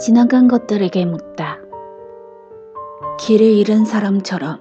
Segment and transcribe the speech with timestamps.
[0.00, 1.58] 지나간 것들에게 묻다.
[3.18, 4.58] 길을 잃은 사람처럼,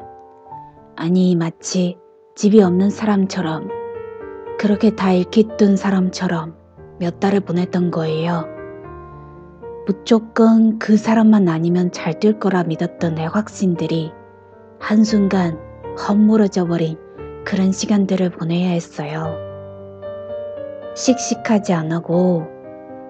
[0.98, 1.98] 아니, 마치
[2.36, 3.70] 집이 없는 사람처럼,
[4.60, 6.58] 그렇게 다 잃기 뜬 사람처럼
[7.00, 8.48] 몇 달을 보냈던 거예요.
[9.88, 14.12] 무조건 그 사람만 아니면 잘 될 거라 믿었던 내 확신들이
[14.78, 15.58] 한순간
[15.98, 16.98] 헛물어져 버린
[17.46, 19.38] 그런 시간들을 보내야 했어요.
[20.96, 22.59] 씩씩하지 않고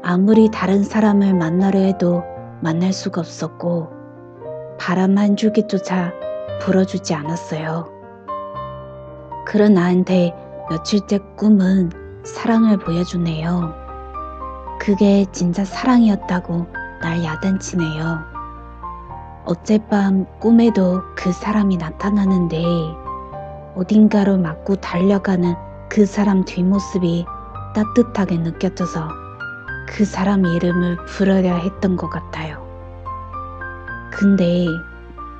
[0.02, 2.23] 아무리 다른 사람을 만나려 해도
[2.62, 3.90] 만날 수가 없었고
[4.80, 6.13] 바람 한 줄기조차
[6.62, 7.90] 불어주지 않았어요.
[9.45, 10.34] 그런 나한테
[10.70, 11.91] 며칠째 꿈은
[12.23, 13.73] 사랑을 보여주네요.
[14.80, 16.68] 그게 진짜 사랑이었다고
[17.02, 18.20] 날 야단치네요.
[19.45, 22.63] 어젯밤 꿈에도 그 사람이 나타나는데
[23.76, 25.55] 어딘가로 맞고 달려가는
[25.90, 27.26] 그 사람 뒷모습이
[27.76, 29.29] 따뜻하게 느껴져서
[29.90, 32.63] 그 사람 이름을 부르려 했던 것 같아요.
[34.12, 34.65] 근데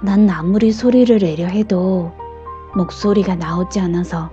[0.02, 2.12] 난 아무리 소리를 내려 해도
[2.76, 4.32] 목소리가 나오지 않아서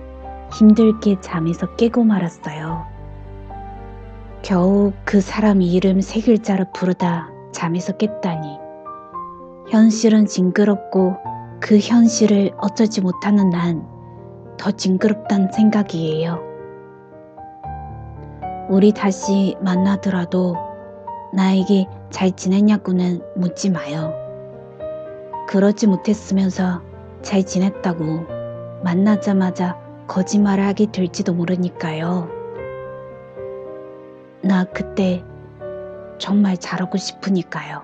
[0.53, 2.85] 힘들게 잠에서 깨고 말았어요.
[4.41, 8.57] 겨우 그 사람 이름 세 글자를 부르다 잠에서 깼다니.
[9.69, 11.17] 현실은 징그럽고
[11.59, 13.97] 그 현실을 어쩌지 못하는 난
[14.57, 16.46] 더 징그럽단 생각이에요.
[18.69, 20.55] 우리 다시 만나더라도
[21.33, 24.13] 나에게 잘 지냈냐고는 묻지 마요.
[25.47, 26.81] 그러지 못했으면서
[27.21, 32.29] 잘 지냈다고 만나자마자 거짓말을 하게 될지도 모르니까요.
[34.41, 35.23] 나 그때
[36.17, 37.83] 정말 잘하고 싶으니까요.